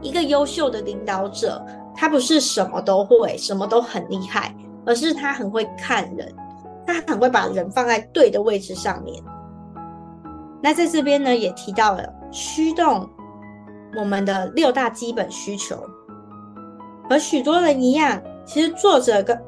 [0.00, 1.64] 一个优秀的领导者，
[1.96, 6.32] 他不是什么都会，什么都很厉害，而是他很会看人，
[6.94, 9.22] 他很会把人放在对的位置上面。
[10.62, 13.08] 那在这边呢，也提到了驱动
[13.96, 15.76] 我们的六大基本需求。
[17.08, 19.40] 和许多人一样，其实作者跟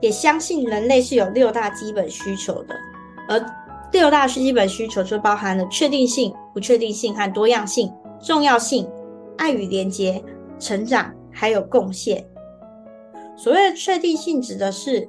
[0.00, 2.74] 也相信人类是有六大基本需求的，
[3.28, 3.44] 而
[3.92, 8.88] 六大基本需求就包含了确定性、不确定性和多样性、重要性。
[9.36, 10.22] 爱与连接、
[10.58, 12.22] 成长，还有贡献。
[13.38, 15.08] 所谓的确定性，指的是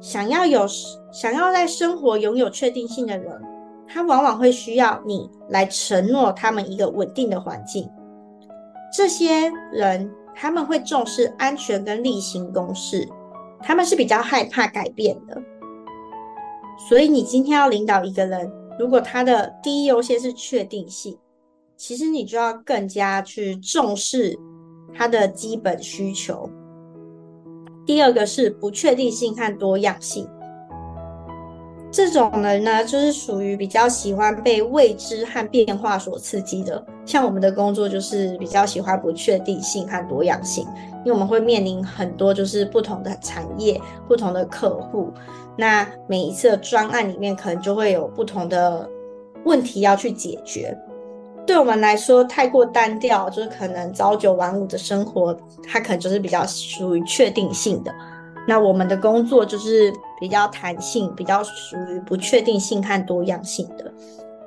[0.00, 0.66] 想要有、
[1.12, 3.42] 想要在生活拥有确定性的人，
[3.88, 7.88] 他往往会需要你来承诺他们一个稳定的环境。
[8.92, 13.08] 这些人他们会重视安全跟例行公事，
[13.62, 15.40] 他们是比较害怕改变的。
[16.88, 21.18] 所以，你今天要领导一个人，如果他的第一优先是确定性。
[21.78, 24.34] 其实你就要更加去重视
[24.94, 26.48] 他的基本需求。
[27.86, 30.28] 第二个是不确定性和多样性。
[31.92, 36.84] 这种人呢，就是属于比较喜欢被未知和变化所刺激的。
[37.06, 40.66] 像我们的工作就是比较喜欢不确定性和多样性，
[41.04, 45.10] 因为我们会面临很多就是不同的产业、不同的客户。
[45.56, 48.86] 那每一次的专案里面，可能就会有不同的
[49.44, 50.76] 问题要去解决。
[51.46, 57.94] 对我们来说太过单调，就是可能朝九晚五的生活，它可能就是比较属于确定性的。
[58.48, 63.92] 那我们的工作就是比较弹性，比较属于不确定性和多样性的。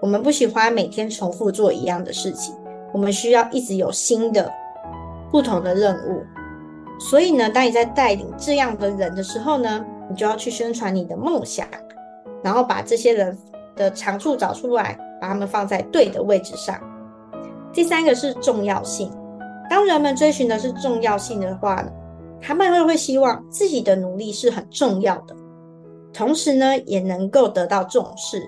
[0.01, 2.53] 我们不喜欢每天重复做一样的事情，
[2.93, 4.51] 我们需要一直有新的、
[5.31, 6.21] 不同的任务。
[6.99, 11.65] 所以呢，当你在带领这样的人的时候呢，你就要去宣传你的梦想，
[12.43, 13.37] 然后把这些人
[13.75, 14.99] 的长处找出来。
[15.21, 16.79] 把他们放在对的位置上。
[17.71, 19.11] 第三个是重要性。
[19.69, 21.91] 当人们追寻的是重要性的话呢，
[22.41, 25.35] 他们会会希望自己的努力是很重要的，
[26.11, 28.41] 同时呢也能够得到重视。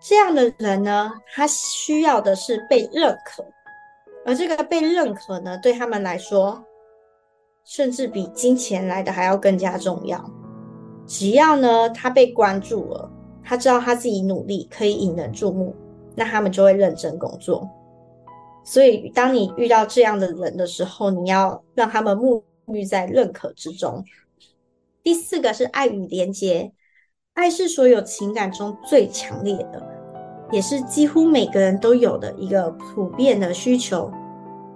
[0.00, 3.44] 这样的人呢，他需要的是被认可，
[4.24, 6.62] 而这个被认可呢，对他们来说，
[7.64, 10.24] 甚至比金钱来的还要更加重要。
[11.06, 13.10] 只要呢他被关注了，
[13.42, 15.74] 他知道他自己努力可以引人注目。
[16.18, 17.68] 那他们就会认真工作，
[18.68, 24.04] 所以当你遇到这样的人的时候，你要让他们沐浴在认可之中。
[25.04, 26.72] 第四个是爱与连结，
[27.34, 29.80] 爱是所有情感中最强烈的，
[30.50, 34.10] 也是几乎每个人都有的一个普遍的需求。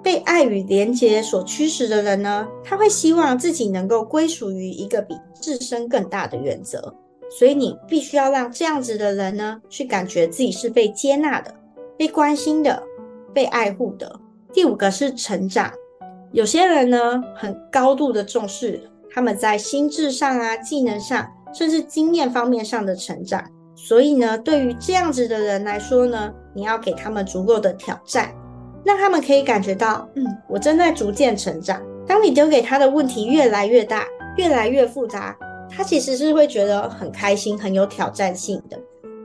[0.05, 6.95] 被爱与连结所驱使的人呢，他会希望自己能够归属于一个比自身更大的原则。
[7.28, 11.55] 所以你必须要让这样子的人呢，去感觉自己是被接纳的、
[11.99, 12.82] 被关心的、
[13.33, 14.20] 被爱护的。
[14.53, 15.72] 第五个是成长，
[16.33, 18.81] 有些人呢，很高度的重视
[19.12, 23.45] 他们在心智上啊、技能上，甚至经验方面上的成长。
[23.74, 28.35] 所以呢，对于这样子的人来说呢，你要给他们足够的挑战，
[28.85, 31.81] 让他们可以感觉到，嗯，我正在逐渐成长。
[32.07, 34.05] 当你丢给他的问题越来越大、
[34.37, 35.37] 越来越复杂。
[35.72, 38.76] 他其实是会觉得很开心、很有挑战性的，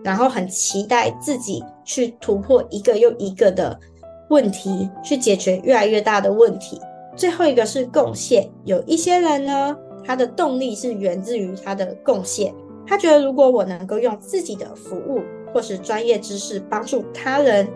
[0.04, 3.80] 然后很期待自己去突破一个又一个的
[4.30, 6.80] 问题，去解决越来越大的问题。
[7.16, 12.54] 最后一个是贡献，有一些人呢，他的动力是源自于他的贡献。
[12.86, 15.22] 他觉得如果我能够用自己的服务
[15.54, 17.68] 或是专业知识帮助他人，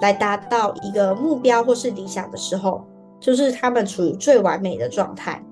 [0.00, 2.82] 来达到一个目标或是理想的时候，
[3.20, 5.44] 就是他们处于最完美的状态。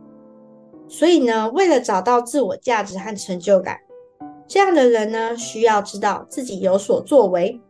[0.88, 3.78] 所以呢，为了找到自我价值和成就感，
[4.48, 7.60] 这样的人呢，需要知道自己有所作为，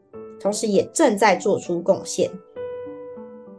[0.40, 2.30] 同时也正在做出贡献。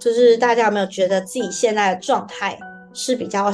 [0.02, 2.60] 就是大家有没有觉得自己现在的状态
[2.92, 3.52] 是比较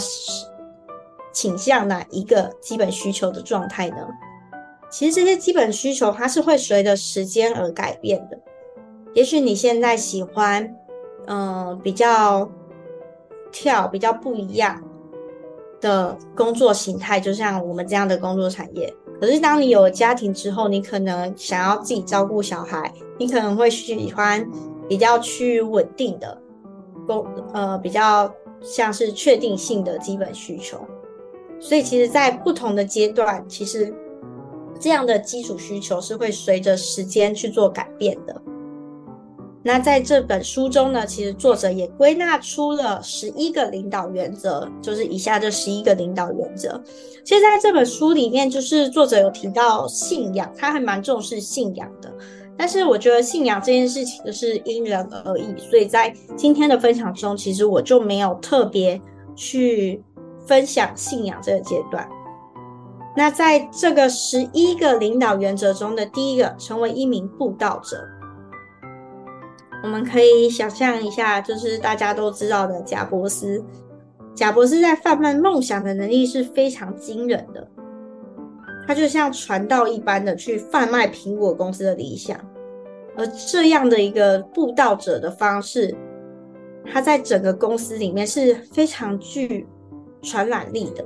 [1.33, 4.07] 倾向哪一个基本需求的状态呢？
[4.89, 8.39] 其实这些基本需求它是会随着时间而改变的。
[9.13, 10.73] 也许你现在喜欢，
[11.27, 12.49] 嗯、比较
[13.51, 14.81] 跳，比较不一样。
[15.79, 18.91] 的工作形态，就像我们这样的工作产业。
[19.21, 24.43] 可是当你有了家庭之后，你可能想要自己照顾小孩，你可能会喜欢
[24.87, 26.37] 比较趋于稳定的
[27.05, 30.79] 工，呃，比较像是确定性的基本需求。
[31.59, 33.93] 所以其实，在不同的阶段，其实
[34.79, 38.41] 这样的基础需求是会随着时间去做改变的。
[39.63, 46.81] 那在这本书中呢，其实作者也归纳出了十一个领导原则，就是以下这十一个领导原则。
[47.25, 52.09] 其实在这本书里面，就是作者有提到信仰，他还蛮重视信仰的。
[52.57, 58.99] 但是我觉得信仰这件事情就是因人而异，所以在今天的分享中，其实我就没有特别
[59.35, 60.03] 去
[60.45, 62.07] 分享信仰这个阶段。
[63.15, 68.03] 那在这个十一个领导原则中的第一个，成为一名布道者。
[69.83, 73.63] 我们可以想象一下，就是大家都知道的贾伯斯。
[74.35, 77.67] 贾伯斯在贩卖梦想的能力是非常惊人的，
[78.87, 82.39] 他就像传道一般的去贩卖苹果公司的理想，
[83.17, 85.93] 而这样的一个布道者的方式，
[86.85, 89.67] 他在整个公司里面是非常具
[90.21, 91.03] 传染力的。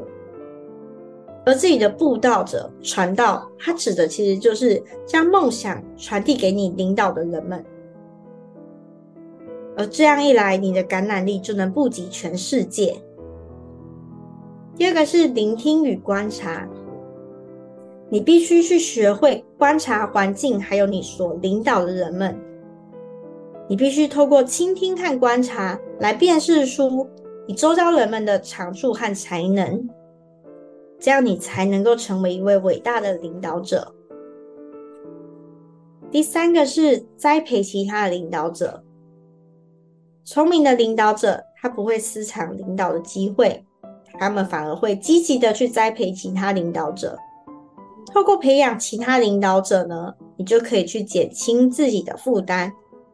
[1.43, 7.65] 而自己的布道者传道，他指的其实就是将梦想传递给你领导的人们。
[9.75, 12.95] 而这样一来，你的感染力就能布及全世界。
[14.75, 16.67] 第二个是聆听与观察，
[18.13, 22.37] 你必须去学会观察环境，还有你所领导的人们。
[23.69, 27.09] 你必须透过倾听和观察来辨识出
[27.47, 29.89] 你周遭人们的长处和才能，
[30.99, 33.95] 这样你才能够成为一位伟大的领导者。
[36.11, 38.83] 第三个是栽培其他的领导者。
[40.25, 43.63] 聪明的领导者，他不会私藏领导的机会，
[44.19, 47.17] 他们反而会积极的去栽培其他领导者。
[48.07, 52.71] 透过培养其他领导者呢，你就可以去减轻自己的负担，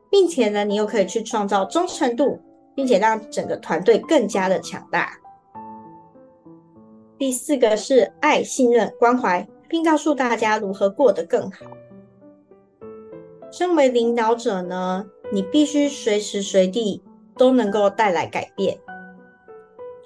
[0.09, 2.39] 并且呢，你又可以去创造忠诚度，
[2.75, 5.11] 并且让整个团队更加的强大。
[7.17, 11.65] 第四个是爱、信任、关怀，并告诉大家如何过得更好。
[13.51, 17.01] 身为领导者呢，你必须随时随地
[17.35, 18.77] 都能够带来改变，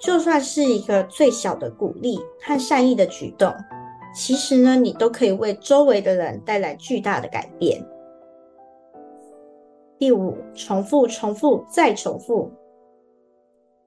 [0.00, 3.54] 就算是一个最小的鼓励和善意的举动，
[4.14, 7.82] 其实呢，你都可以为周围的人带来巨大的改变。
[9.98, 12.50] 第五，重复、重复再重复。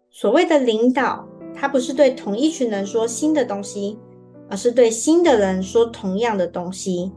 [0.10, 4.00] 所谓的领导，他不是对同一群人说新的东西，
[4.50, 7.12] 而是对新的人说同样的东西。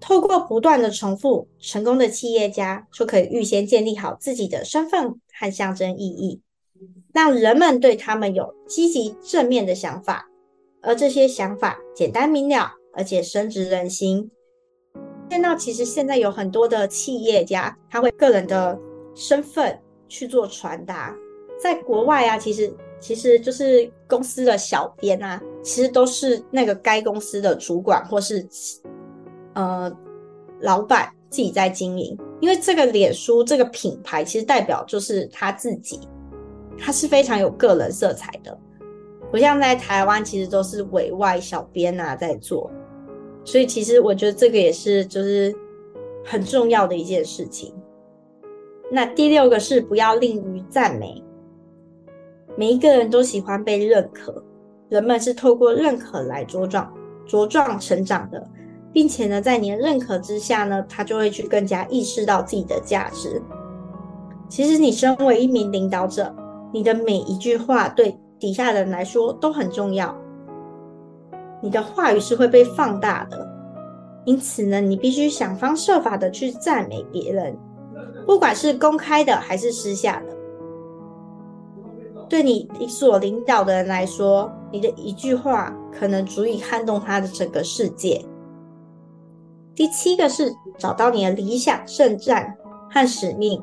[0.00, 6.40] 透过不断的重复，成功的企业家就可以预先建立好自己的身份和象征意义，
[7.12, 10.27] 让人们对他们有积极正面的想法，
[10.88, 14.30] 而这些想法简单明了，而且深植人心。
[15.28, 18.78] 见到其实现在有很多的企业家，他会个人的
[19.14, 19.78] 身份
[20.08, 21.14] 去做传达，
[21.62, 28.44] 在国外啊，其实其实就是公司的小编啊，其实都是那个该公司的主管或是。
[29.54, 29.92] 呃，
[30.60, 35.98] 老板自己在经营，因为这个脸书这个品牌其实代表就是他自己，
[36.78, 38.56] 他是非常有个人色彩的，
[39.30, 42.70] 不像在台湾其实都是委外小编啊在做，
[43.44, 45.54] 所以其实我觉得这个也是就是
[46.24, 47.74] 很重要的一件事情。
[48.90, 51.22] 那第六个是不要吝于赞美，
[52.56, 54.42] 每一个人都喜欢被认可，
[54.88, 56.92] 人们是透过认可来茁壮
[57.26, 58.48] 茁壮成长的。
[58.90, 63.40] 并且呢，在你的认可之下呢，他就会去更加意识到自己的价值。
[64.48, 66.34] 其实，你身为一名领导者，
[66.72, 70.16] 你的每一句话对底下人来说都很重要。
[71.60, 73.48] 你的话语是会被放大的，
[74.24, 77.58] 因此呢，你必须想方设法的去赞美别人，
[78.26, 80.36] 不管是公开的还是私下的。
[82.28, 88.24] 对你所领导的人来说，你的一句话可能足以撼动他的整个世界。
[89.74, 92.54] 第七个是找到你的理想、圣战
[92.90, 93.62] 和使命，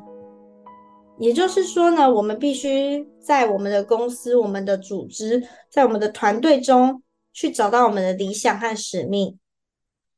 [1.18, 5.41] 也就是说呢，我们必须在我们的公司、我们的组织、
[5.72, 7.01] 在我们的团队中
[7.32, 9.38] 去找到我们的理想和使命。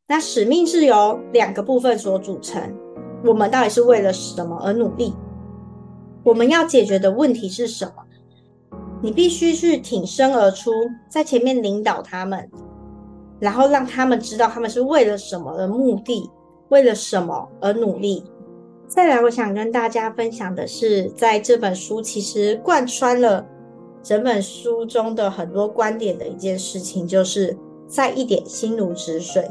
[0.08, 2.76] 那使命是由两个部分所组成，
[3.26, 5.14] 我们到底是为了什么而努力？
[6.24, 8.04] 我们要解决的问题是什么？
[9.04, 10.72] 你必须去挺身而出，
[11.08, 12.50] 在前面领导他们。
[13.40, 16.28] 然后让他们知道他们是为了什么的目的，
[16.70, 18.24] 为了什么而努力。
[18.88, 23.46] 再来，我想跟大家分享的是，在这本书其实贯穿了
[24.02, 29.46] 整本书中的很多观点的一件事情，就是在一点心如止水。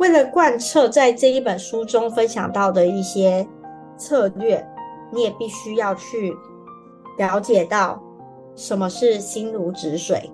[0.00, 3.46] 为了贯彻在这一本书中分享到的一些
[3.96, 4.66] 策略，
[5.12, 6.36] 你也必须要去
[7.18, 8.02] 了解到
[8.56, 10.28] 什么是心如止水。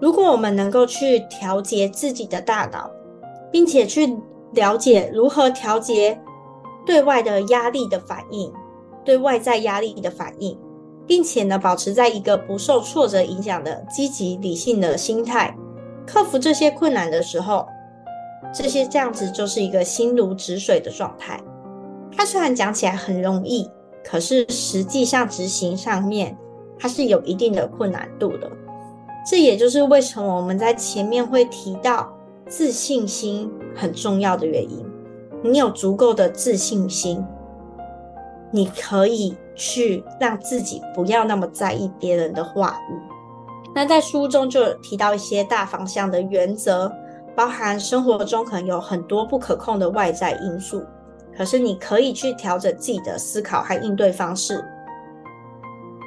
[0.00, 2.90] 如果我们能够去调节自己的大脑，
[3.52, 4.18] 并且去
[4.52, 6.20] 了解如何调节
[6.84, 8.52] 对外的压力的反应，
[9.04, 10.58] 对外在压力的反应，
[11.06, 15.56] 并且呢，保持在一个不受挫折影响的积极理性的心态，
[16.06, 17.66] 克服这些困难的时候，
[18.52, 21.40] 这些这样子就是一个心如止水的状态。
[22.16, 23.68] 它虽然讲起来很容易，
[24.04, 26.36] 可是实际上执行上面，
[26.78, 28.50] 它是有一定的困难度的。
[29.24, 32.12] 这也就是为什么我们在前面会提到
[32.48, 34.84] 自信心很重要的原因。
[35.42, 37.24] 你有足够的自信心，
[38.50, 42.94] 你可以去让自己不要那么在意别人的话语。
[43.74, 46.92] 那在书中就提到一些大方向的原则，
[47.34, 50.84] 包含生活中可能有很多不可控的外在因素，
[51.36, 54.64] 可是你可以去调整自己的思考和应对方式。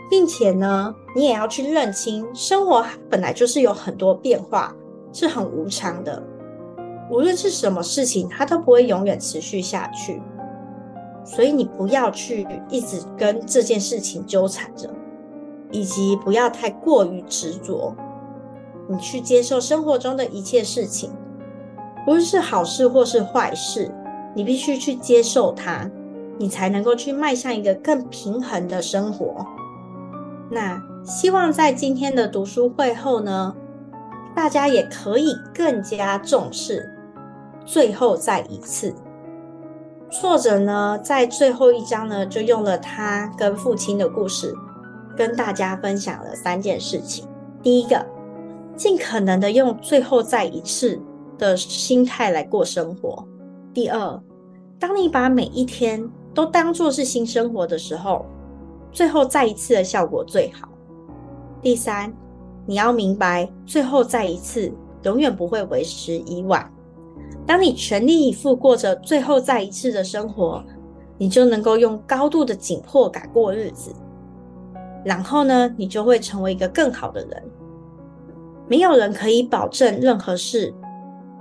[0.07, 4.71] 并且呢，你也要去认清，生活本来就是有很多变化，
[5.11, 6.21] 是很无常的。
[7.09, 10.21] 无论是什么事情，它都不会永远持续下去。
[11.23, 14.89] 所以你不要去一直跟这件事情纠缠着，
[15.71, 17.95] 以及不要太过于执着。
[18.87, 21.11] 你去接受生活中的一切事情，
[22.05, 23.91] 无论是好事或是坏事，
[24.35, 25.89] 你必须去接受它，
[26.37, 29.43] 你才能够去迈向一个更平衡的生活。
[30.51, 33.55] 那希望在今天的读书会后呢，
[34.35, 36.94] 大家也可以更加重视
[37.65, 38.93] 最后再一次。
[40.09, 44.53] 作者呢，在最后一章呢，就用了他跟父亲的故事，
[45.17, 47.27] 跟大家分享了三件事情。
[47.61, 48.05] 第一个，
[48.75, 51.01] 尽可能的用最后再一次
[51.37, 53.27] 的心态来过生活。
[53.73, 54.21] 第二，
[54.79, 58.25] 当你把每一天都当做是新生活的时候。
[58.91, 60.69] 最后再一次的效果最好。
[61.61, 62.13] 第三，
[62.65, 64.71] 你要明白，最后再一次
[65.03, 66.71] 永远不会为时已晚。
[67.45, 70.63] 当你全力以赴过着最后再一次的生活，
[71.17, 73.93] 你就能够用高度的紧迫感过日子。
[75.03, 77.43] 然后呢，你就会成为一个更好的人。
[78.67, 80.73] 没有人可以保证任何事，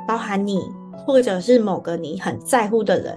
[0.07, 0.61] 包含你
[1.07, 3.17] 或者是某个你很在乎的人，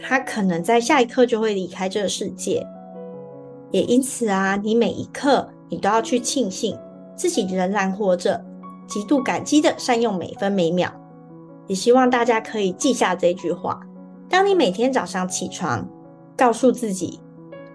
[0.00, 2.66] 他可能在下一刻就会离开这个世界。
[3.70, 6.78] 也因此啊，你每一刻你都要去庆幸
[7.14, 8.42] 自己仍然活着，
[8.88, 10.90] 极度感激的善用每分每秒。
[11.66, 13.80] 也希望大家可以记下这句话：
[14.28, 15.86] 当你每天早上起床，
[16.36, 17.20] 告诉自己，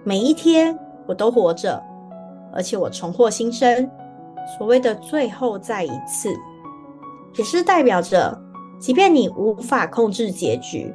[0.04, 0.78] 每一天
[1.08, 1.82] 我都活着，
[2.54, 3.90] 而且我重获新生。
[4.58, 6.30] 所谓的最后再一次，
[7.38, 8.38] 也是代表着，
[8.80, 10.94] 即便你无法控制结局，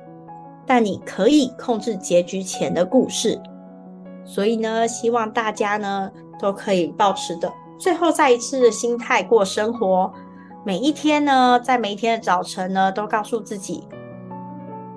[0.66, 3.40] 但你可以控制结局前的故事。
[4.24, 10.12] 所以呢，希望大家呢都可以保持的最后再一次的心态过生活。
[10.66, 13.86] 每一天呢，在每一天的早晨呢，都告诉自己：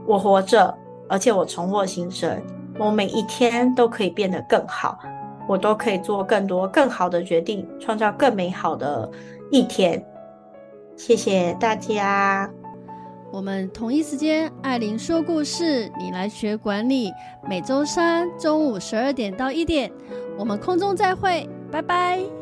[0.07, 0.75] 我活着，
[1.07, 2.41] 而且我重获新生，
[2.79, 4.97] 我每一天都可以变得更好，
[5.47, 9.07] 我都可以做更多更好的决定，创造更美好的
[9.51, 10.03] 一天。
[10.97, 12.49] 谢谢大家。
[13.31, 17.13] 我们同一时间，艾琳说故事，你来学管理。
[17.47, 19.91] 每周三中午十二点到一点，
[20.35, 22.38] 我们空中再会，拜拜。